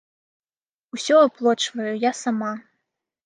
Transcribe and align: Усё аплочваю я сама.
Усё 0.97 1.15
аплочваю 1.25 1.91
я 2.09 2.13
сама. 2.23 2.51